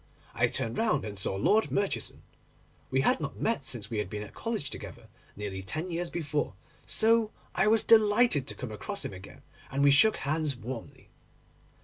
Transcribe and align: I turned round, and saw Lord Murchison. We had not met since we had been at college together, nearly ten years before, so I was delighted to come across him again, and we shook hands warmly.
I 0.33 0.47
turned 0.47 0.79
round, 0.79 1.05
and 1.05 1.19
saw 1.19 1.35
Lord 1.35 1.69
Murchison. 1.69 2.23
We 2.89 3.01
had 3.01 3.19
not 3.19 3.39
met 3.39 3.63
since 3.63 3.91
we 3.91 3.99
had 3.99 4.09
been 4.09 4.23
at 4.23 4.33
college 4.33 4.71
together, 4.71 5.09
nearly 5.35 5.61
ten 5.61 5.91
years 5.91 6.09
before, 6.09 6.55
so 6.87 7.29
I 7.53 7.67
was 7.67 7.83
delighted 7.83 8.47
to 8.47 8.55
come 8.55 8.71
across 8.71 9.05
him 9.05 9.13
again, 9.13 9.43
and 9.69 9.83
we 9.83 9.91
shook 9.91 10.17
hands 10.17 10.55
warmly. 10.55 11.09